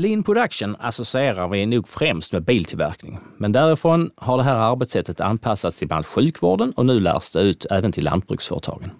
[0.00, 5.78] Lean Production associerar vi nog främst med biltillverkning, men därifrån har det här arbetssättet anpassats
[5.78, 8.90] till bland annat sjukvården och nu lärs det ut även till lantbruksföretagen.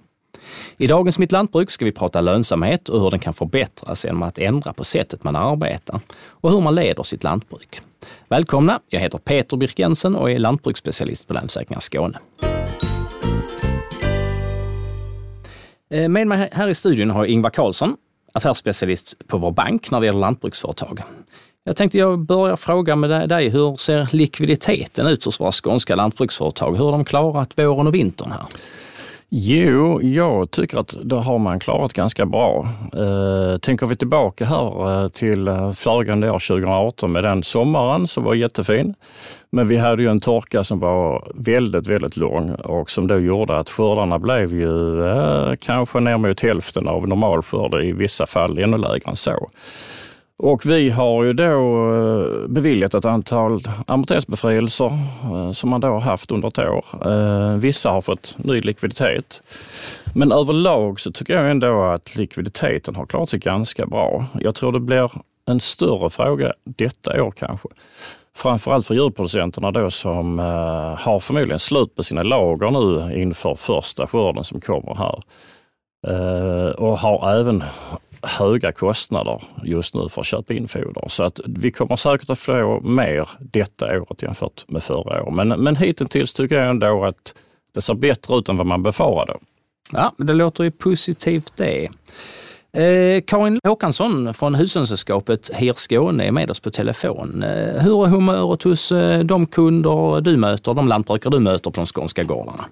[0.77, 4.39] I dagens Mitt Lantbruk ska vi prata lönsamhet och hur den kan förbättras genom att
[4.39, 7.81] ändra på sättet man arbetar och hur man leder sitt lantbruk.
[8.29, 8.81] Välkomna!
[8.89, 12.19] Jag heter Peter Birkensen och är lantbruksspecialist på Länsförsäkringar Skåne.
[15.91, 17.97] Eh, med mig här i studion har jag Ingvar Karlsson,
[18.33, 21.03] affärsspecialist på vår bank när det gäller lantbruksföretag.
[21.65, 26.77] Jag tänkte jag börjar fråga med dig, hur ser likviditeten ut hos våra skånska lantbruksföretag?
[26.77, 28.45] Hur har de klarat våren och vintern här?
[29.33, 32.69] Jo, jag tycker att det har man klarat ganska bra.
[32.97, 38.25] Eh, tänker vi tillbaka här eh, till eh, föregående år 2018 med den sommaren som
[38.25, 38.95] var jättefin.
[39.51, 43.59] Men vi hade ju en torka som var väldigt, väldigt lång och som då gjorde
[43.59, 48.79] att skördarna blev ju eh, kanske ner mot hälften av normalskörd, i vissa fall ännu
[48.79, 49.51] lägre än så.
[50.43, 51.45] Och vi har ju då
[51.95, 54.93] eh, beviljat ett antal amorteringsbefrielser
[55.23, 56.85] eh, som man då har haft under ett år.
[57.07, 59.43] Eh, vissa har fått ny likviditet.
[60.15, 64.25] Men överlag så tycker jag ändå att likviditeten har klarat sig ganska bra.
[64.35, 65.11] Jag tror det blir
[65.47, 67.69] en större fråga detta år kanske.
[68.37, 70.39] Framförallt för djurproducenterna då som
[70.99, 75.21] har förmodligen slut på sina lager nu inför första skörden som kommer här.
[76.81, 77.65] Och har även
[78.23, 81.09] höga kostnader just nu för att köpa in foder.
[81.09, 85.35] Så att vi kommer säkert att få mer detta året jämfört med förra året.
[85.35, 87.35] Men, men hittills tycker jag ändå att
[87.75, 89.39] det ser bättre ut än vad man befarade.
[89.93, 91.89] Ja, det låter ju positivt det.
[92.73, 97.43] Eh, Karin Håkansson från Hushållningssällskapet HIR Skåne är med oss på telefon.
[97.43, 101.81] Eh, hur är humöret hos eh, de kunder du möter, de lantbrukare du möter på
[101.81, 102.65] de skånska gårdarna?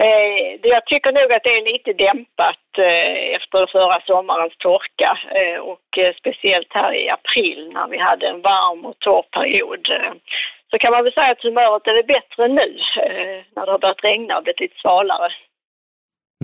[0.00, 5.60] Eh, jag tycker nog att det är lite dämpat eh, efter förra sommarens torka eh,
[5.60, 9.88] och eh, speciellt här i april när vi hade en varm och torr period.
[9.90, 10.12] Eh,
[10.70, 14.04] så kan man väl säga att humöret är bättre nu eh, när det har börjat
[14.04, 15.32] regna och blivit lite svalare.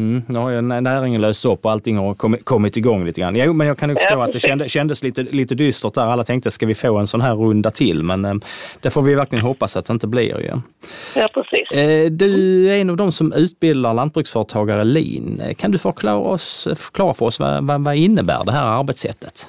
[0.00, 3.36] Mm, nu har ju näringen löst upp och allting har kommit, kommit igång lite grann.
[3.36, 6.02] Jo, men jag kan ju förstå att det kändes, kändes lite, lite dystert där.
[6.02, 8.02] Alla tänkte, ska vi få en sån här runda till?
[8.02, 8.34] Men eh,
[8.82, 10.52] det får vi verkligen hoppas att det inte blir ju.
[11.14, 11.78] Ja, precis.
[11.78, 15.42] Eh, du är en av de som utbildar lantbruksföretagare LIN.
[15.58, 19.48] Kan du förklara, oss, förklara för oss vad, vad, vad innebär det här arbetssättet?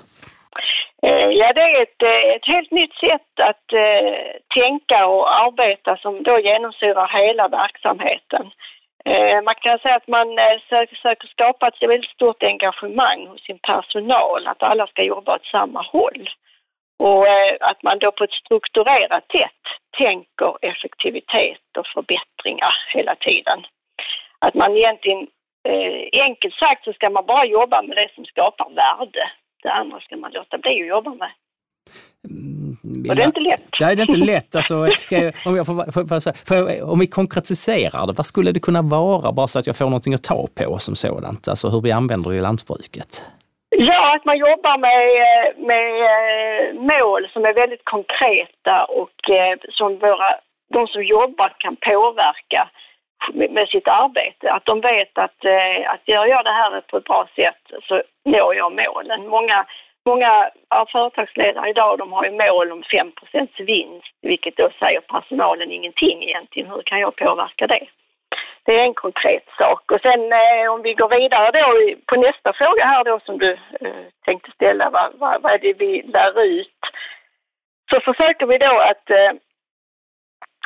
[1.04, 2.04] Eh, ja, det är ett,
[2.36, 4.14] ett helt nytt sätt att eh,
[4.62, 8.46] tänka och arbeta som då genomsyrar hela verksamheten.
[9.08, 13.60] Eh, man kan säga att man eh, försöker skapa ett väldigt stort engagemang hos sin
[13.60, 16.30] personal, att alla ska jobba åt samma håll.
[17.00, 19.64] Och eh, att man då på ett strukturerat sätt
[19.98, 23.66] tänker effektivitet och förbättringar hela tiden.
[24.40, 25.28] Att man egentligen,
[26.12, 29.32] enkelt sagt så ska man bara jobba med det som skapar värde.
[29.64, 31.32] Det andra ska man låta bli att jobba med.
[32.30, 32.57] Mm.
[33.10, 33.62] Och det är inte lätt.
[33.80, 34.56] Nej, det är inte lätt.
[34.56, 34.76] Alltså,
[35.46, 39.32] om, jag får, för, för, för, om vi konkretiserar det, vad skulle det kunna vara?
[39.32, 41.48] Bara så att jag får någonting att ta på som sådant.
[41.48, 43.24] Alltså hur vi använder det i lantbruket.
[43.70, 44.98] Ja, att man jobbar med,
[45.58, 50.30] med eh, mål som är väldigt konkreta och eh, som våra,
[50.74, 52.70] de som jobbar kan påverka
[53.34, 54.52] med sitt arbete.
[54.52, 58.02] Att de vet att, eh, att gör jag det här på ett bra sätt så
[58.26, 59.28] når jag målen.
[59.28, 59.66] Många
[60.08, 65.72] Många av företagsledare idag de har ju mål om 5% vinst, vilket då säger personalen
[65.72, 66.70] ingenting egentligen.
[66.72, 67.88] Hur kan jag påverka det?
[68.64, 69.92] Det är en konkret sak.
[69.92, 71.68] Och sen eh, om vi går vidare då
[72.06, 75.74] på nästa fråga här då som du eh, tänkte ställa, vad, vad, vad är det
[75.74, 76.80] vi lär ut?
[77.92, 79.32] Så försöker vi då att, eh,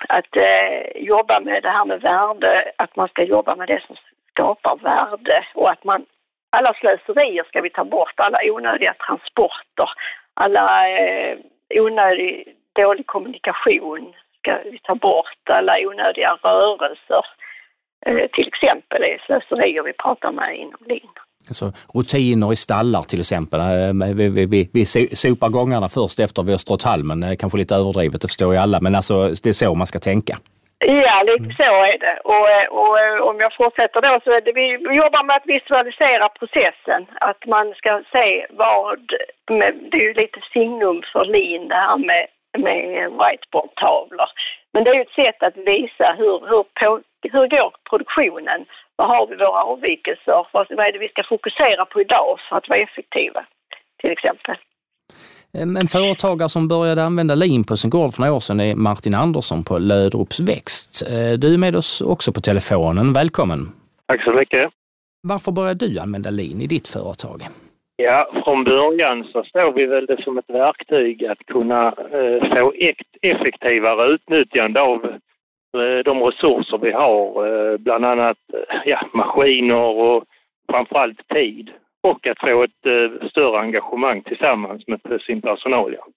[0.09, 3.95] att eh, jobba med det här med värde, att man ska jobba med det som
[4.31, 6.05] skapar värde och att man
[6.51, 9.89] alla slöserier ska vi ta bort, alla onödiga transporter,
[10.33, 11.37] alla eh,
[11.75, 17.25] onödig dålig kommunikation ska vi ta bort, alla onödiga rörelser.
[18.05, 21.09] Eh, till exempel är slöserier vi pratar med inom LIN.
[21.47, 23.59] Alltså, rutiner i stallar till exempel.
[23.59, 24.85] Eh, vi, vi, vi, vi
[25.15, 27.37] sopar gångarna först efter vi har strött halmen.
[27.37, 30.37] Kanske lite överdrivet, det förstår ju alla, men alltså, det är så man ska tänka.
[30.85, 32.17] Ja, lite så är det.
[32.23, 37.05] Och, och, om jag fortsätter då så är det, vi jobbar med att visualisera processen.
[37.19, 39.13] Att man ska se vad,
[39.49, 44.29] med, det är ju lite signum för LIN det här med, med whiteboardtavlor.
[44.73, 47.01] Men det är ju ett sätt att visa hur, hur, på,
[47.31, 48.65] hur går produktionen?
[48.95, 50.47] Vad har vi våra avvikelser?
[50.51, 53.45] Vad, vad är det vi ska fokusera på idag för att vara effektiva?
[54.01, 54.57] Till exempel.
[55.53, 59.15] En företagare som började använda lin på sin gård för några år sedan är Martin
[59.15, 61.03] Andersson på Löderups Växt.
[61.09, 63.13] Eh, du är med oss också på telefonen.
[63.13, 63.71] Välkommen!
[64.07, 64.71] Tack så mycket!
[65.27, 67.47] Varför började du använda lin i ditt företag?
[67.95, 72.73] Ja, från början så står vi väl det som ett verktyg att kunna eh, få
[73.21, 80.23] effektivare utnyttjande av eh, de resurser vi har, eh, bland annat eh, ja, maskiner och
[80.71, 81.69] framförallt tid.
[82.01, 85.95] Och att få ett eh, större engagemang tillsammans med sin personal.
[85.97, 86.07] Ja.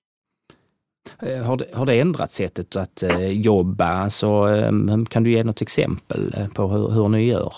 [1.28, 3.84] Eh, har det, har det ändrat sättet att jobba?
[3.84, 4.46] Alltså,
[5.10, 7.52] kan du ge något exempel på hur, hur ni gör?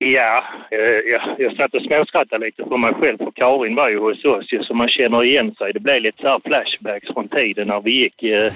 [0.00, 1.08] Ja, jag,
[1.38, 4.62] jag satt och småskrattade lite för mig själv för Karin var ju hos oss ju,
[4.62, 5.72] så man känner igen sig.
[5.72, 8.52] Det blev lite så flashbacks från tiden när vi gick eh,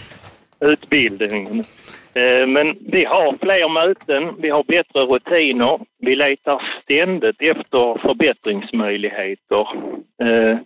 [0.60, 1.64] utbildningen.
[2.14, 9.68] Eh, men vi har fler möten, vi har bättre rutiner, vi letar ständigt efter förbättringsmöjligheter.
[10.22, 10.58] Eh,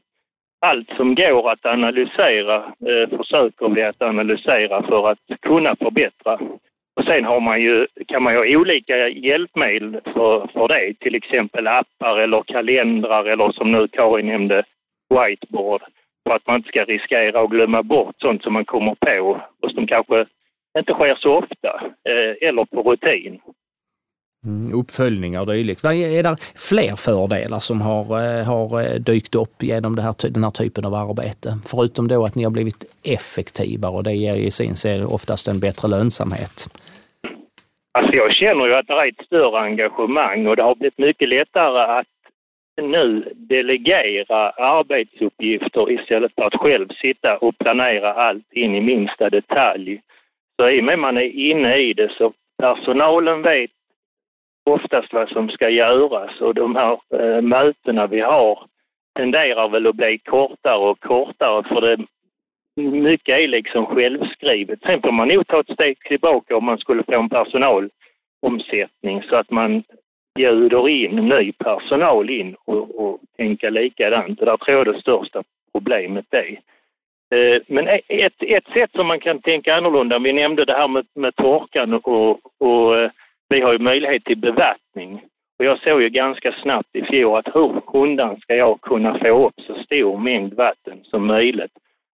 [0.60, 6.38] allt som går att analysera eh, försöker vi att analysera för att kunna förbättra.
[6.96, 11.14] Och sen har man ju, kan man ju ha olika hjälpmedel för, för det, till
[11.14, 14.64] exempel appar eller kalendrar eller som nu Karin nämnde,
[15.10, 15.82] whiteboard.
[16.28, 19.70] För att man inte ska riskera att glömma bort sånt som man kommer på och
[19.70, 20.26] som kanske
[20.78, 23.40] inte sker så ofta eh, eller på rutin.
[24.46, 25.84] Mm, uppföljningar och dylikt.
[25.84, 30.44] Är det fler fördelar som har, eh, har eh, dykt upp genom det här, den
[30.44, 31.58] här typen av arbete?
[31.64, 35.60] Förutom då att ni har blivit effektivare och det ger i sin ser oftast en
[35.60, 36.68] bättre lönsamhet.
[37.98, 41.28] Alltså jag känner ju att det är ett större engagemang och det har blivit mycket
[41.28, 42.06] lättare att
[42.82, 50.00] nu delegera arbetsuppgifter istället för att själv sitta och planera allt in i minsta detalj.
[50.56, 53.70] Så i och med att man är inne i det så personalen vet
[54.70, 58.66] oftast vad som ska göras och de här eh, mötena vi har
[59.16, 62.06] tenderar väl att bli kortare och kortare för det
[62.80, 64.78] mycket är liksom självskrivet.
[64.82, 69.36] Sen får man nog ta ett steg tillbaka om man skulle få en personalomsättning så
[69.36, 69.82] att man
[70.34, 74.40] bjuder in ny personal in och, och tänka likadant.
[74.40, 75.42] Och där tror jag det största
[75.72, 76.60] problemet är.
[77.34, 80.88] Eh, men e- ett, ett sätt som man kan tänka annorlunda, vi nämnde det här
[80.88, 83.10] med, med torkan och, och eh,
[83.48, 85.22] vi har ju möjlighet till bevattning.
[85.58, 89.46] Och jag såg ju ganska snabbt i fjol att hur hundan ska jag kunna få
[89.46, 91.72] upp så stor mängd vatten som möjligt?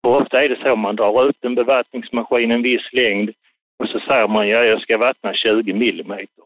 [0.03, 3.33] Och ofta är det så man drar ut en bevattningsmaskin en viss längd
[3.79, 6.43] och så säger man ja, jag ska vattna 20 millimeter.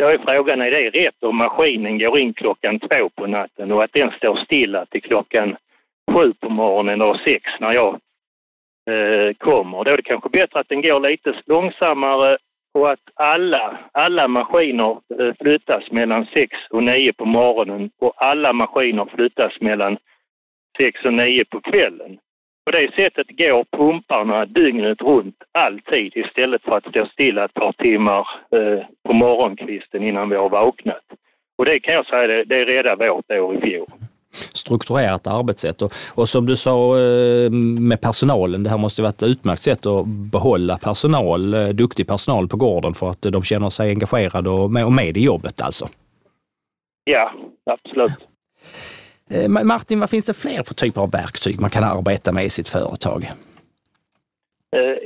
[0.00, 3.84] Då är frågan, är det rätt om maskinen går in klockan två på natten och
[3.84, 5.56] att den står stilla till klockan
[6.12, 7.94] sju på morgonen och sex när jag
[8.90, 9.84] eh, kommer?
[9.84, 12.38] Då är det kanske bättre att den går lite långsammare
[12.74, 18.52] och att alla, alla maskiner eh, flyttas mellan sex och nio på morgonen och alla
[18.52, 19.98] maskiner flyttas mellan
[20.78, 22.18] sex och nio på kvällen.
[22.64, 27.72] På det sättet går pumparna dygnet runt alltid istället för att stå stilla ett par
[27.72, 31.04] timmar eh, på morgonkvisten innan vi har vaknat.
[31.58, 33.90] Och det kan jag säga, det, det räddade vårt år i fjol
[34.52, 35.82] strukturerat arbetssätt.
[35.82, 37.50] Och, och som du sa eh,
[37.80, 42.48] med personalen, det här måste vara ett utmärkt sätt att behålla personal, eh, duktig personal
[42.48, 45.88] på gården för att de känner sig engagerade och med, och med i jobbet alltså.
[47.04, 47.32] Ja,
[47.70, 48.12] absolut.
[49.30, 52.50] Eh, Martin, vad finns det fler för typer av verktyg man kan arbeta med i
[52.50, 53.32] sitt företag?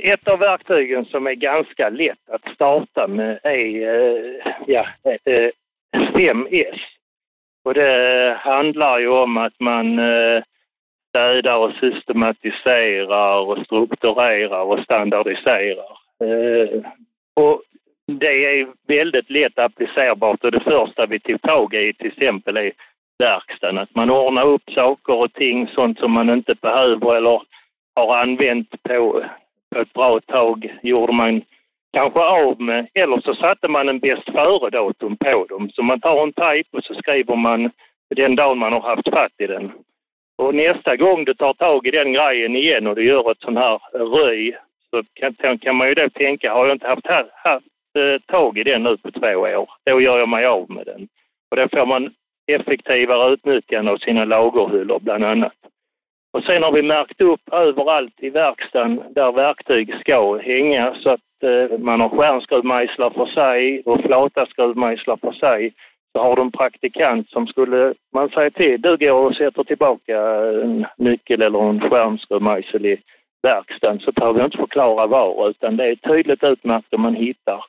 [0.03, 4.87] Ett av verktygen som är ganska lätt att starta med är ja,
[5.91, 6.79] 5S.
[7.65, 10.43] Och det handlar ju om att man eh,
[11.09, 15.97] städar och systematiserar och strukturerar och standardiserar.
[16.23, 16.81] Eh,
[17.33, 17.61] och
[18.07, 22.71] det är väldigt lätt applicerbart och det första vi tog tag i till exempel är
[23.19, 23.77] verkstaden.
[23.77, 27.41] Att man ordnar upp saker och ting, sånt som man inte behöver eller
[27.95, 29.23] har använt på,
[29.75, 31.41] på ett bra tag gjorde man
[31.95, 35.69] kanske av med, eller så satte man en bäst före-datum på dem.
[35.69, 37.71] Så man tar en typ och så skriver man
[38.15, 39.71] den dagen man har haft fatt i den.
[40.37, 43.57] Och nästa gång du tar tag i den grejen igen och du gör ett sån
[43.57, 44.57] här röj
[44.89, 47.65] så kan, kan man ju då tänka, har jag inte haft, haft
[47.97, 51.07] eh, tag i den nu på två år, då gör jag mig av med den.
[51.51, 52.13] Och då får man
[52.51, 55.53] effektivare utnyttjande av sina lagerhyllor bland annat.
[56.33, 61.24] Och sen har vi märkt upp överallt i verkstaden där verktyg ska hänga så att
[61.43, 65.73] Eh, man har stjärnskruvmejslar för sig och flata skruvmejslar för sig.
[66.11, 70.19] Så har du en praktikant som skulle man säga till, du går och sätter tillbaka
[70.63, 72.97] en nyckel eller en stjärnskruvmejsel i
[73.43, 77.65] verkstaden så behöver jag inte förklara var utan det är tydligt utmärkt om man hittar.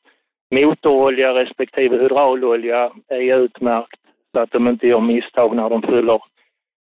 [0.54, 4.00] Motorolja respektive hydraulolja är utmärkt
[4.34, 6.20] så att de inte gör misstag när de fyller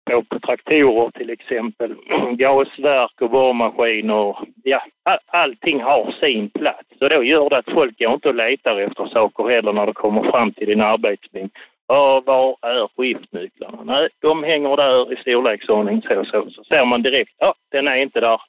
[0.05, 1.95] på, på traktorer till exempel,
[2.31, 4.35] gasverk och borrmaskiner.
[4.63, 8.35] Ja, all, allting har sin plats och då gör det att folk går inte och
[8.35, 11.51] letar efter saker heller när de kommer fram till din arbetsbänk.
[11.87, 13.83] Ja, var är skiftnycklarna?
[13.83, 16.49] Nej, de hänger där i storleksordning så så.
[16.49, 18.41] Så ser man direkt, ja, den är inte där.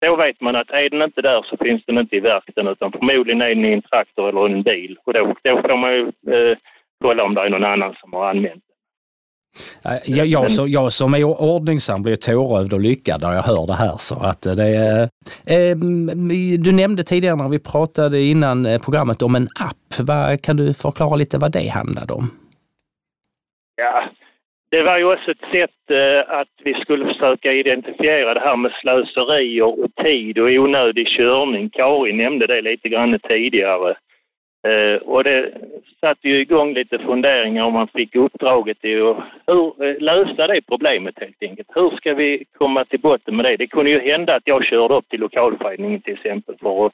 [0.00, 2.92] Då vet man att är den inte där så finns den inte i verkstaden utan
[2.92, 4.98] förmodligen är den i en traktor eller en bil.
[5.04, 6.58] Och då, då får man ju eh,
[7.00, 8.71] kolla om det är någon annan som har använt den.
[10.04, 13.72] Jag, jag, så, jag som är ordningsam blir tårögd och lyckad när jag hör det
[13.72, 13.96] här.
[13.98, 15.02] Så att det är,
[15.46, 15.76] eh,
[16.58, 19.98] du nämnde tidigare när vi pratade innan eh, programmet om en app.
[19.98, 22.30] Vad, kan du förklara lite vad det handlade om?
[23.76, 24.04] Ja,
[24.70, 28.72] det var ju också ett sätt eh, att vi skulle försöka identifiera det här med
[28.72, 31.70] slöseri och tid och onödig körning.
[31.70, 33.94] Karin nämnde det lite grann tidigare.
[34.68, 35.52] Eh, och det
[36.00, 39.16] satte ju igång lite funderingar om man fick uppdraget till att
[39.46, 41.68] hur, eh, lösa det problemet helt enkelt.
[41.74, 43.56] Hur ska vi komma till botten med det?
[43.56, 46.92] Det kunde ju hända att jag körde upp till lokalföreningen till exempel för att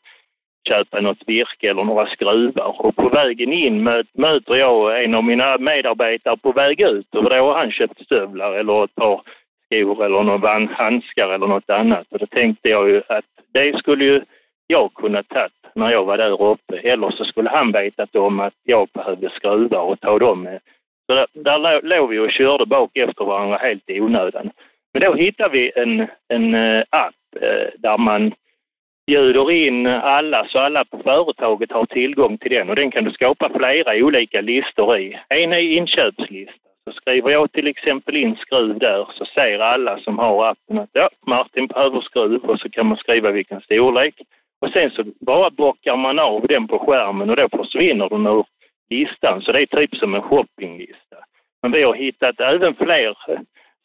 [0.68, 3.82] köpa något virke eller några skruvar och på vägen in
[4.12, 8.52] möter jag en av mina medarbetare på väg ut och då har han köpt stövlar
[8.52, 9.22] eller ett par
[9.66, 14.04] skor eller några handskar eller något annat och då tänkte jag ju att det skulle
[14.04, 14.20] ju
[14.70, 16.78] jag kunnat tagit när jag var där uppe.
[16.78, 20.60] Eller så skulle han vetat om att jag behövde skruvar och ta dem med.
[21.06, 24.50] Så där, där låg vi och körde bak efter varandra helt i onödan.
[24.92, 28.32] Men då hittade vi en, en eh, app eh, där man
[29.06, 33.10] bjuder in alla så alla på företaget har tillgång till den och den kan du
[33.10, 35.18] skapa flera olika listor i.
[35.28, 36.68] En är inköpslista.
[36.84, 40.90] Så skriver jag till exempel in skruv där så ser alla som har appen att
[40.92, 44.14] ja, Martin behöver skruv och så kan man skriva vilken storlek.
[44.60, 48.44] Och sen så bara bockar man av den på skärmen och då försvinner den ur
[48.90, 49.42] listan.
[49.42, 51.16] Så det är typ som en shoppinglista.
[51.62, 53.40] Men vi har hittat även fler eh,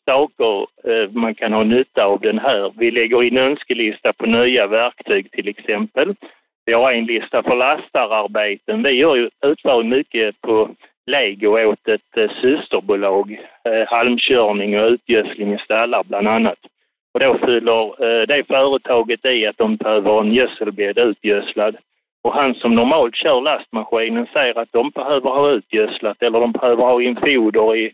[0.05, 2.73] saker eh, man kan ha nytta av den här.
[2.77, 6.15] Vi lägger in önskelista på nya verktyg till exempel.
[6.65, 8.83] Vi har en lista för lastararbeten.
[8.83, 10.69] Vi gör ju, utför mycket på
[11.05, 13.39] lego åt ett eh, systerbolag,
[13.87, 16.59] halmkörning och utgödsling i stallar bland annat.
[17.13, 21.77] Och då fyller eh, det företaget i att de behöver en gödselbädd utgödslad.
[22.23, 26.83] Och han som normalt kör lastmaskinen säger att de behöver ha utgödslat eller de behöver
[26.83, 27.91] ha in foder i,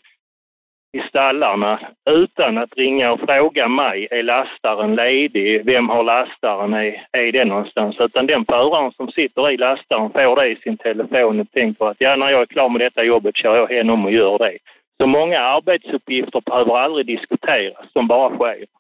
[0.97, 5.65] i stallarna utan att ringa och fråga mig, är lastaren ledig?
[5.65, 6.73] Vem har lastaren?
[6.73, 7.95] Är, är det någonstans?
[7.99, 11.97] Utan den föraren som sitter i lastaren får det i sin telefon och tänker att
[11.99, 14.57] ja, när jag är klar med detta jobbet kör jag hem och gör det.
[15.01, 18.78] Så många arbetsuppgifter behöver aldrig diskuteras, de bara sker.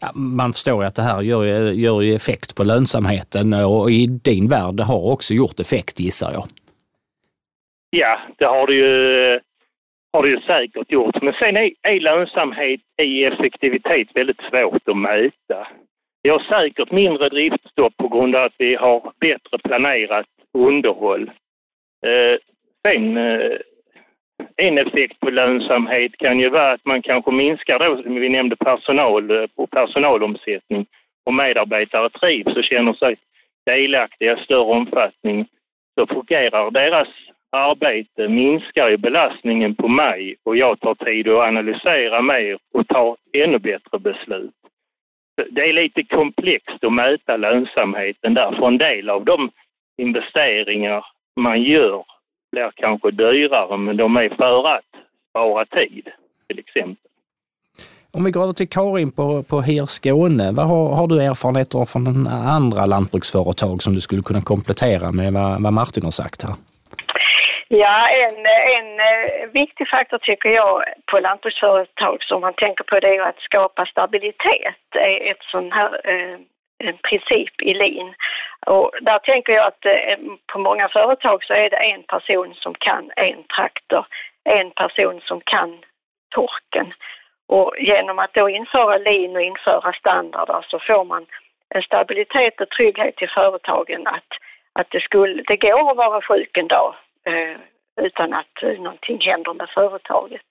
[0.00, 4.06] Ja, man förstår ju att det här gör, gör ju effekt på lönsamheten och i
[4.06, 6.44] din värld har också gjort effekt gissar jag.
[7.90, 9.40] Ja, det har det ju,
[10.12, 11.22] har det ju säkert gjort.
[11.22, 15.68] Men sen är, är lönsamhet i effektivitet väldigt svårt att mäta.
[16.22, 21.30] Vi har säkert mindre driftstopp på grund av att vi har bättre planerat underhåll.
[22.06, 22.38] Eh,
[22.86, 23.56] sen eh,
[24.56, 29.30] en effekt på lönsamhet kan ju vara att man kanske minskar då, vi nämnde personal
[29.30, 30.86] eh, och personalomsättning.
[31.24, 33.16] Och medarbetare trivs och känner sig
[33.66, 35.46] delaktiga i större omfattning.
[35.98, 37.08] Så fungerar deras
[37.50, 43.16] arbete, minskar ju belastningen på mig och jag tar tid att analysera mer och ta
[43.32, 44.54] ännu bättre beslut.
[45.50, 49.50] Det är lite komplext att mäta lönsamheten där, för en del av de
[49.98, 52.04] investeringar man gör
[52.52, 54.84] blir kanske dyrare men de är för att
[55.30, 56.08] spara tid
[56.48, 57.10] till exempel.
[58.16, 61.84] Om vi går över till Karin på, på HIR Skåne, vad har, har du erfarenheter
[61.84, 66.54] från andra lantbruksföretag som du skulle kunna komplettera med vad, vad Martin har sagt här?
[67.68, 68.38] Ja, en,
[68.76, 73.40] en eh, viktig faktor tycker jag på lantbruksföretag som man tänker på det är att
[73.40, 74.84] skapa stabilitet.
[74.94, 76.38] Är ett sån här eh,
[76.78, 78.14] en princip i lin.
[78.66, 80.18] Och där tänker jag att eh,
[80.52, 84.06] på många företag så är det en person som kan en traktor,
[84.44, 85.78] en person som kan
[86.34, 86.94] torken.
[87.48, 91.26] Och genom att då införa lin och införa standarder så får man
[91.74, 94.30] en stabilitet och trygghet till företagen att,
[94.72, 96.94] att det, skulle, det går att vara sjuk en dag
[97.26, 97.56] eh,
[98.00, 100.42] utan att eh, någonting händer med företaget.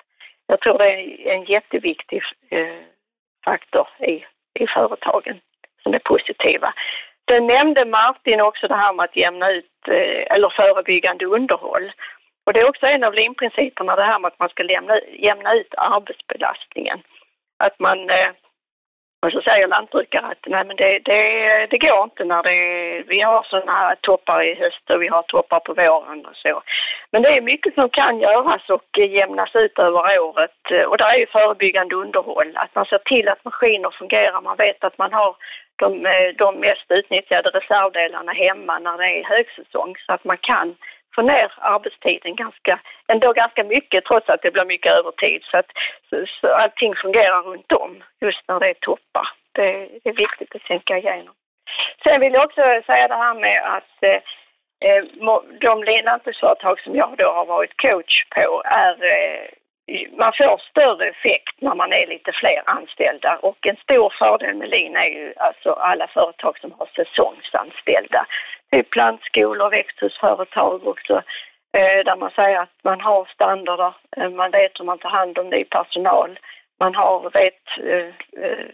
[0.47, 2.81] Jag tror det är en jätteviktig eh,
[3.45, 4.25] faktor i,
[4.59, 5.39] i företagen
[5.85, 6.73] som är positiva.
[7.29, 11.91] Sen nämnde Martin också det här med att jämna ut, eh, eller förebyggande underhåll.
[12.45, 15.53] Och det är också en av linprinciperna det här med att man ska lämna, jämna
[15.53, 16.99] ut arbetsbelastningen.
[17.57, 18.29] Att man, eh,
[19.25, 23.21] och så säger lantbrukare att nej men det, det, det går inte när det, vi
[23.21, 26.61] har sådana här toppar i höst och vi har toppar på våren och så.
[27.11, 31.17] Men det är mycket som kan göras och jämnas ut över året och det är
[31.17, 32.51] ju förebyggande underhåll.
[32.55, 35.35] Att man ser till att maskiner fungerar, man vet att man har
[35.75, 40.75] de, eh, de mest utnyttjade reservdelarna hemma när det är högsäsong så att man kan
[41.15, 45.43] få ner arbetstiden ganska, ändå ganska mycket trots att det blir mycket övertid.
[45.43, 45.71] Så att
[46.09, 49.27] så, så allting fungerar runt om just när det är toppar.
[49.51, 51.33] Det, det är viktigt att tänka igenom.
[52.03, 54.19] Sen vill jag också säga det här med att eh,
[54.89, 55.03] eh
[55.59, 59.47] de lantbruksföretag som jag då har varit coach på är eh,
[60.17, 64.69] man får större effekt när man är lite fler anställda och en stor fördel med
[64.69, 68.25] LIN är ju alltså alla företag som har säsongsanställda.
[68.71, 71.13] Typ plantskolor, växthusföretag också
[71.77, 75.37] eh, där man säger att man har standarder, eh, man vet hur man tar hand
[75.37, 76.39] om ny personal,
[76.79, 78.65] man har vet eh,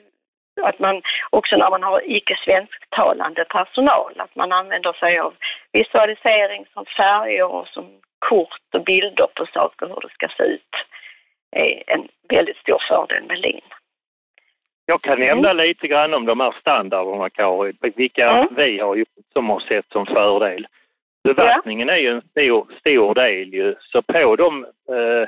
[0.62, 5.34] att man också när man har icke svensktalande personal, att man använder sig av
[5.72, 10.76] visualisering som färger och som kort och bilder på saker hur det ska se ut
[11.52, 13.62] är en väldigt stor fördel med LIN.
[14.86, 15.68] Jag kan nämna mm.
[15.68, 18.48] lite grann om de här standarderna Karin, vilka mm.
[18.56, 20.68] vi har gjort som har sett som fördel.
[21.24, 21.94] Bevattningen ja.
[21.94, 25.28] är ju en stor, stor del ju, så på de eh,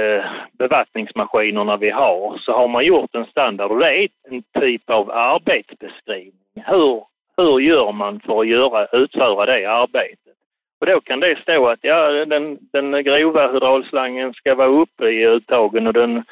[0.00, 4.90] eh, bevattningsmaskinerna vi har så har man gjort en standard och det är en typ
[4.90, 6.64] av arbetsbeskrivning.
[6.66, 7.04] Hur,
[7.36, 10.21] hur gör man för att göra, utföra det arbetet?
[10.82, 15.26] Och då kan det stå att ja, den, den grova hydraulslangen ska vara uppe i
[15.26, 16.24] uttagen och den,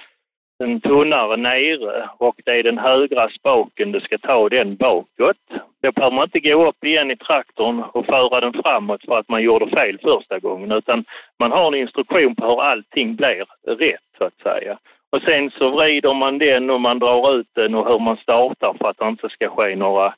[0.59, 5.37] den tunnare nere och det är den högra spaken du ska ta den bakåt.
[5.83, 9.28] Då behöver man inte gå upp igen i traktorn och föra den framåt för att
[9.28, 11.04] man gjorde fel första gången utan
[11.38, 14.78] man har en instruktion på hur allting blir rätt så att säga.
[15.12, 18.75] Och sen så vrider man den och man drar ut den och hur man startar
[18.78, 20.14] för att det inte ska ske några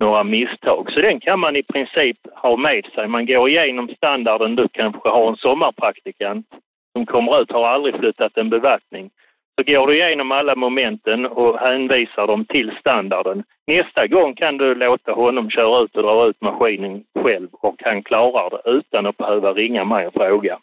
[0.00, 0.92] några misstag.
[0.92, 3.08] Så den kan man i princip ha med sig.
[3.08, 4.56] Man går igenom standarden.
[4.56, 6.46] Du kanske har en sommarpraktikant
[6.92, 9.10] som kommer ut, har aldrig flyttat en bevattning.
[9.58, 13.44] Så går du igenom alla momenten och hänvisar dem till standarden.
[13.66, 18.02] Nästa gång kan du låta honom köra ut och dra ut maskinen själv och han
[18.02, 20.58] klarar det utan att behöva ringa mig och fråga.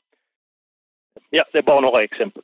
[1.29, 2.43] Ja, det är bara några exempel.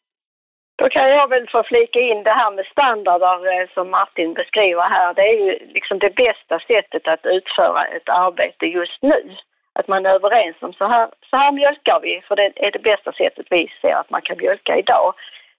[0.75, 4.81] Då kan jag väl få flika in det här med standarder eh, som Martin beskriver
[4.81, 5.13] här.
[5.13, 9.35] Det är ju liksom det bästa sättet att utföra ett arbete just nu.
[9.73, 12.83] Att man är överens om så här, så här mjölkar vi, för det är det
[12.83, 15.13] bästa sättet vi ser att man kan mjölka idag.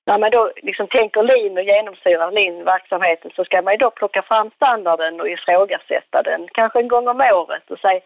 [0.06, 4.22] När man då liksom tänker lin och genomsyrar linverksamheten så ska man ju då plocka
[4.22, 8.00] fram standarden och ifrågasätta den kanske en gång om året och säga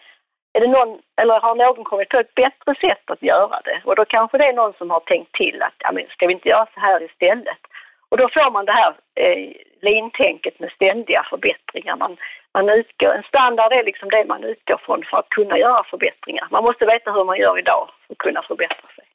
[0.58, 3.80] är det någon, eller har någon kommit på ett bättre sätt att göra det?
[3.84, 6.32] Och då kanske det är någon som har tänkt till att ja, men ska vi
[6.32, 7.62] inte göra så här istället?
[8.08, 11.96] Och då får man det här eh, lintänket med ständiga förbättringar.
[11.96, 12.16] Man,
[12.54, 16.48] man utgår, en standard är liksom det man utgår från för att kunna göra förbättringar.
[16.50, 19.07] Man måste veta hur man gör idag för att kunna förbättra sig.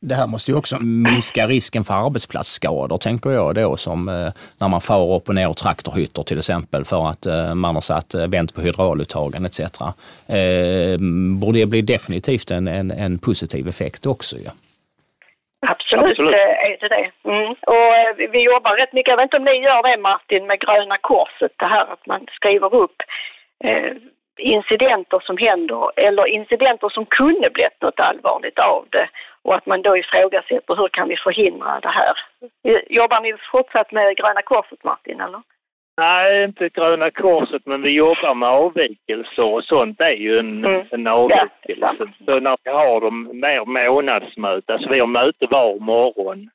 [0.00, 4.68] Det här måste ju också minska risken för arbetsplatsskador, tänker jag då, som eh, när
[4.68, 8.26] man far upp och ner traktorhytter till exempel för att eh, man har satt eh,
[8.26, 9.60] vänt på hydrauluttagen etc.
[9.60, 10.98] Eh,
[11.40, 14.36] borde det bli definitivt en, en, en positiv effekt också.
[14.44, 14.50] Ja.
[15.66, 16.34] Absolut, Absolut.
[16.34, 17.30] är det det.
[17.30, 17.50] Mm.
[17.50, 20.98] Och vi jobbar rätt mycket, jag vet inte om ni gör det Martin, med Gröna
[20.98, 23.02] Korset, det här att man skriver upp
[23.64, 23.92] eh,
[24.38, 29.08] incidenter som händer eller incidenter som kunde blivit något allvarligt av det
[29.48, 32.14] och att man då ifrågasätter hur kan vi förhindra det här.
[32.88, 35.42] Jobbar ni fortsatt med Gröna Korset Martin eller?
[35.96, 40.86] Nej, inte Gröna Korset men vi jobbar med avvikelser och sånt är ju en, mm.
[40.90, 41.76] en avvikelse.
[41.80, 41.94] Ja,
[42.26, 46.50] så när vi har dem mer månadsmöte, alltså vi har möte var morgon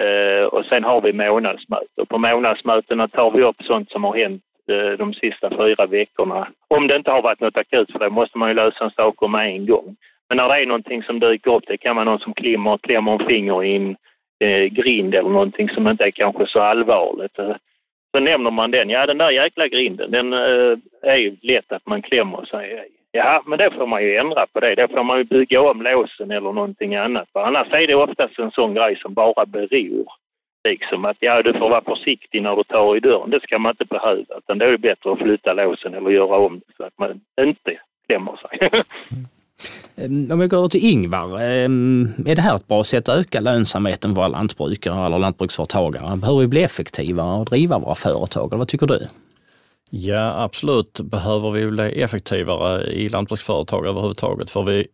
[0.00, 2.00] eh, och sen har vi månadsmöte.
[2.00, 6.48] Och på månadsmötena tar vi upp sånt som har hänt eh, de sista fyra veckorna.
[6.68, 9.46] Om det inte har varit något akut för det måste man ju lösa saker med
[9.46, 9.96] en gång.
[10.28, 13.12] Men när det är någonting som dyker upp, det kan vara någon som klämmer, klämmer
[13.12, 13.96] en finger i en
[14.40, 17.36] eh, grind eller någonting som inte är kanske så allvarligt.
[18.14, 18.90] Så nämner man den.
[18.90, 23.42] Ja, den där jäkla grinden, den eh, är ju lätt att man klämmer sig Ja,
[23.46, 24.74] men det får man ju ändra på det.
[24.74, 27.28] Då får man ju bygga om låsen eller någonting annat.
[27.32, 30.06] För annars är det oftast en sån grej som bara beror.
[30.68, 33.30] Liksom att ja, du får vara försiktig när du tar i dörren.
[33.30, 34.38] Det ska man inte behöva.
[34.38, 37.20] Utan då är det bättre att flytta låsen eller göra om det så att man
[37.40, 38.70] inte klämmer sig.
[39.12, 39.35] Mm.
[39.96, 43.40] Ehm, om vi går till Ingvar, ehm, är det här ett bra sätt att öka
[43.40, 46.16] lönsamheten för våra lantbrukare eller lantbruksföretagare?
[46.16, 48.52] Behöver vi bli effektivare och driva våra företag?
[48.52, 49.06] Eller vad tycker du?
[49.90, 54.50] Ja, absolut behöver vi bli effektivare i lantbruksföretag överhuvudtaget.
[54.50, 54.86] För vi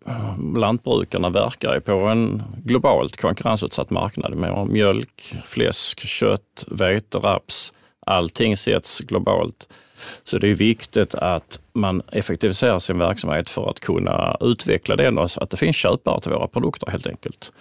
[0.57, 7.73] lantbrukarna verkar ju på en globalt konkurrensutsatt marknad med mjölk, fläsk, kött, vete, raps.
[8.07, 9.69] Allting sätts globalt.
[10.25, 15.31] Så det är viktigt att man effektiviserar sin verksamhet för att kunna utveckla den och
[15.31, 17.53] så att det finns köpare till våra produkter helt enkelt.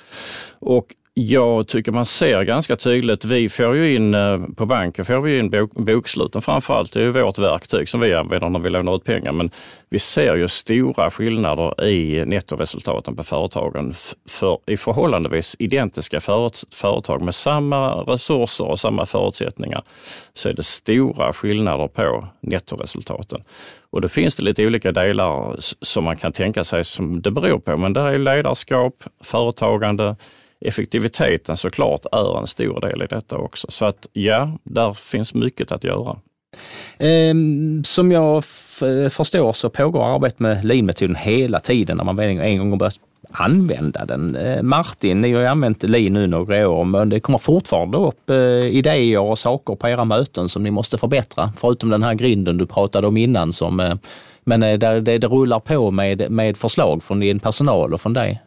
[0.59, 5.21] Och jag tycker man ser ganska tydligt, vi får ju in eh, på banken får
[5.21, 8.69] vi in bok, boksluten framförallt, det är ju vårt verktyg som vi använder när vi
[8.69, 9.31] lånar ut pengar.
[9.31, 9.51] Men
[9.89, 13.93] vi ser ju stora skillnader i nettoresultaten på företagen
[14.29, 16.19] för, i förhållandevis identiska
[16.75, 19.83] företag med samma resurser och samma förutsättningar.
[20.33, 23.43] Så är det stora skillnader på nettoresultaten.
[23.89, 27.59] Och då finns det lite olika delar som man kan tänka sig som det beror
[27.59, 27.77] på.
[27.77, 30.15] Men det är ledarskap, företagande,
[30.61, 33.67] effektiviteten såklart är en stor del i detta också.
[33.71, 36.17] Så att ja, där finns mycket att göra.
[36.97, 38.43] Ehm, som jag
[39.09, 42.99] förstår så pågår arbetet med lean-metoden hela tiden när man en gång har börjat
[43.31, 44.35] använda den.
[44.35, 48.29] Ehm, Martin, ni har ju använt lean nu några år, men det kommer fortfarande upp
[48.29, 48.35] eh,
[48.77, 52.65] idéer och saker på era möten som ni måste förbättra, förutom den här grinden du
[52.65, 53.53] pratade om innan.
[53.53, 53.95] Som, eh,
[54.43, 58.13] men eh, det, det, det rullar på med, med förslag från din personal och från
[58.13, 58.41] dig.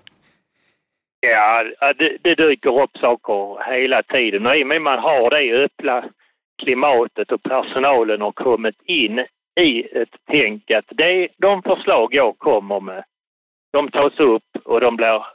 [1.30, 1.64] Ja,
[1.98, 6.04] det, det dyker upp saker hela tiden och i och med man har det öppna
[6.62, 9.26] klimatet och personalen har kommit in
[9.60, 13.04] i ett tänk att det, de förslag jag kommer med,
[13.72, 15.26] de tas upp och de blir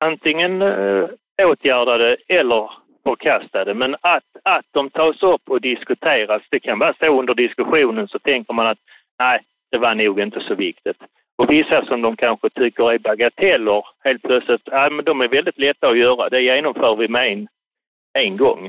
[0.00, 1.08] antingen äh,
[1.42, 2.70] åtgärdade eller
[3.04, 3.74] förkastade.
[3.74, 8.18] Men att, att de tas upp och diskuteras, det kan vara så under diskussionen så
[8.18, 8.78] tänker man att
[9.18, 10.96] nej, det var nog inte så viktigt.
[11.38, 15.58] Och vissa som de kanske tycker är bagateller helt plötsligt, ja men de är väldigt
[15.58, 16.28] lätta att göra.
[16.28, 17.48] Det genomför vi med en,
[18.18, 18.66] en gång.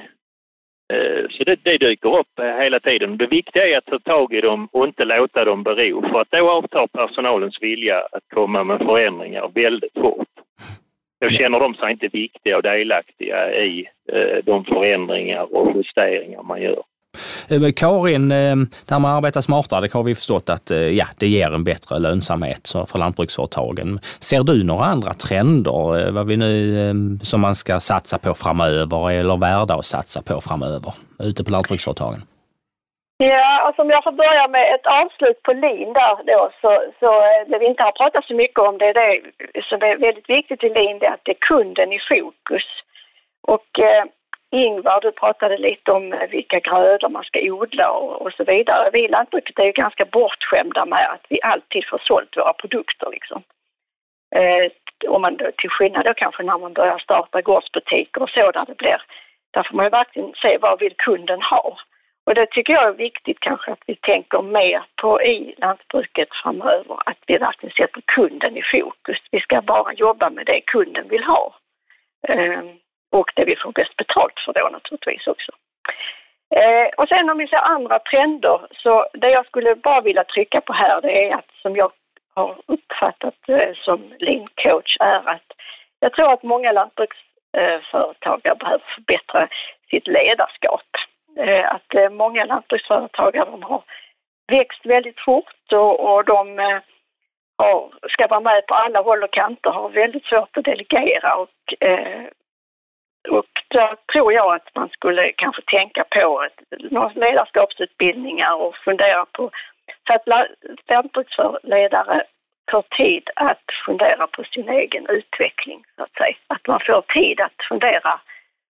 [0.94, 3.18] Eh, så det, det dyker upp hela tiden.
[3.18, 6.32] Det viktiga är att ta tag i dem och inte låta dem bero för att
[6.32, 10.28] då avtar personalens vilja att komma med förändringar väldigt fort.
[11.22, 16.62] Då känner de sig inte viktiga och delaktiga i eh, de förändringar och justeringar man
[16.62, 16.84] gör.
[17.50, 20.72] Eh, eh, Karin, eh, det här med att arbeta smartare det har vi förstått att
[20.92, 24.00] ja, det ger en bättre lönsamhet för lantbruksföretagen.
[24.20, 29.38] Ser du några andra trender vad vi nu, som man ska satsa på framöver eller
[29.38, 32.22] värda att satsa på framöver ute på lantbruksföretagen?
[33.18, 37.10] Ja, alltså om jag får börja med ett avslut på LIN där då, så, så
[37.48, 39.22] det vi inte har pratat så mycket om, det är det
[39.70, 42.68] som är väldigt viktigt i LIN, det är att det är kunden i fokus.
[43.42, 44.04] Och eh,
[44.52, 48.90] Ingvar, du pratade lite om eh, vilka grödor man ska odla och, och så vidare.
[48.94, 53.08] Vi i lantbruket är ju ganska bortskämda med att vi alltid får sålt våra produkter.
[53.12, 53.44] Liksom.
[54.36, 54.72] Eh,
[55.08, 58.78] om man, till skillnad då kanske när man börjar starta gårdsbutiker och så där det
[58.78, 59.02] blir.
[59.52, 61.78] Där får man ju verkligen se vad vill kunden ha.
[62.26, 66.98] Och det tycker jag är viktigt kanske att vi tänker mer på i lantbruket framöver.
[67.06, 69.18] Att vi verkligen sätter kunden i fokus.
[69.32, 71.56] Vi ska bara jobba med det kunden vill ha.
[72.28, 72.64] Eh,
[73.10, 75.52] och det vi får bäst betalt för då naturligtvis också.
[76.56, 80.62] Eh, och sen om vi ser andra trender så det jag skulle bara vilja trycka
[80.62, 81.92] på här det är att som jag
[82.36, 85.52] har uppfattat eh, som lean coach är att
[86.00, 89.48] jag tror att många lantbruksföretagare behöver förbättra
[89.90, 90.90] sitt ledarskap.
[91.38, 93.84] Eh, att eh, många lantbruksföretagare de har
[94.48, 96.80] växt väldigt fort och, och de eh,
[97.58, 101.84] har, ska vara med på alla håll och kanter, har väldigt svårt att delegera och
[101.88, 102.26] eh,
[103.30, 106.48] och där tror jag att man skulle kanske tänka på
[106.92, 109.52] några ledarskapsutbildningar och fundera på
[110.08, 110.28] så att
[110.88, 112.24] lantbruksledare
[112.72, 116.36] får tid att fundera på sin egen utveckling, så att säga.
[116.48, 118.20] Att man får tid att fundera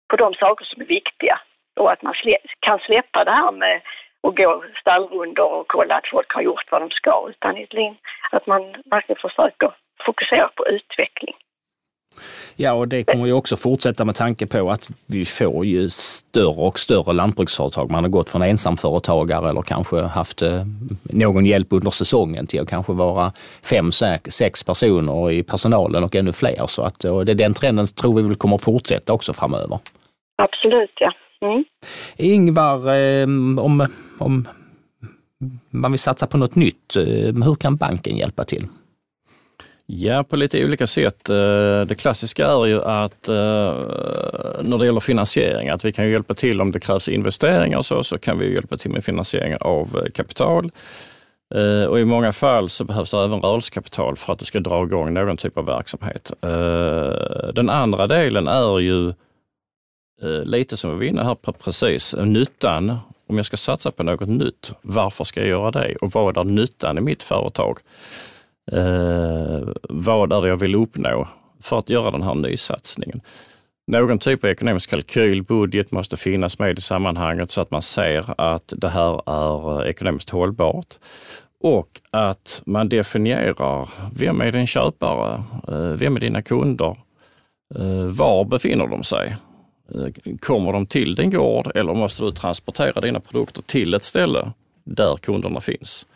[0.09, 1.40] på de saker som är viktiga
[1.77, 2.14] och att man
[2.61, 3.81] kan släppa det här med
[4.23, 7.67] att gå stallrundor och kolla att folk har gjort vad de ska, utan
[8.31, 9.73] att man verkligen försöker
[10.07, 11.35] fokusera på utveckling.
[12.57, 16.67] Ja, och det kommer ju också fortsätta med tanke på att vi får ju större
[16.67, 17.90] och större lantbruksföretag.
[17.90, 20.64] Man har gått från ensamföretagare eller kanske haft eh,
[21.03, 23.93] någon hjälp under säsongen till att kanske vara fem,
[24.29, 26.67] sex personer i personalen och ännu fler.
[26.67, 29.79] Så att, och det, den trenden tror vi väl kommer fortsätta också framöver.
[30.37, 31.12] Absolut, ja.
[31.40, 31.64] Mm.
[32.17, 33.25] Ingvar, eh,
[33.64, 33.88] om,
[34.19, 34.49] om
[35.71, 37.05] man vill satsa på något nytt, eh,
[37.45, 38.67] hur kan banken hjälpa till?
[39.87, 41.31] Ja, på lite olika sätt.
[41.31, 43.35] Eh, det klassiska är ju att eh,
[44.62, 48.05] när det gäller finansiering, att vi kan hjälpa till om det krävs investeringar och så,
[48.05, 50.70] så kan vi hjälpa till med finansiering av eh, kapital.
[51.88, 55.14] Och i många fall så behövs det även rörelsekapital för att du ska dra igång
[55.14, 56.33] någon typ av verksamhet.
[57.55, 59.12] Den andra delen är ju
[60.44, 62.97] lite som vi var inne här på precis, nyttan.
[63.27, 65.97] Om jag ska satsa på något nytt, varför ska jag göra det?
[65.97, 67.79] Och vad är nyttan i mitt företag?
[68.72, 71.29] Eh, vad är det jag vill uppnå
[71.61, 73.20] för att göra den här nysatsningen?
[73.87, 78.40] Någon typ av ekonomisk kalkyl, budget måste finnas med i sammanhanget så att man ser
[78.40, 80.94] att det här är eh, ekonomiskt hållbart.
[81.61, 85.42] Och att man definierar, vem är din köpare?
[85.68, 86.96] Eh, vem är dina kunder?
[87.74, 89.37] Eh, var befinner de sig?
[90.40, 94.53] Kommer de till din gård eller måste du transportera dina produkter till ett ställe
[94.85, 96.07] där kunderna finns?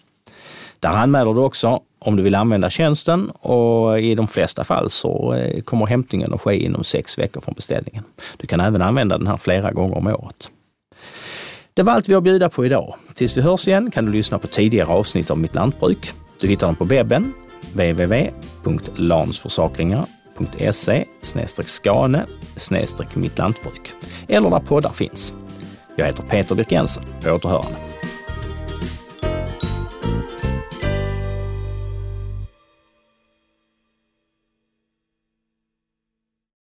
[0.81, 5.35] Där anmäler du också om du vill använda tjänsten och i de flesta fall så
[5.35, 8.05] eh, kommer hämtningen att ske inom sex veckor från beställningen.
[8.37, 10.51] Du kan även använda den här flera gånger om året.
[11.75, 12.95] Det var allt vi har att bjuda på idag.
[13.15, 16.13] Tills vi hörs igen kan du lyssna på tidigare avsnitt av Mitt Lantbruk.
[16.41, 17.33] Du hittar dem på webben,
[17.73, 21.05] www.lansforsakringar.se www.se
[21.69, 22.27] skane
[23.15, 23.93] mittlantbruk
[24.29, 25.35] eller där poddar finns.
[25.97, 27.05] Jag heter Peter Birk Jensen.
[27.25, 27.88] På återhörande.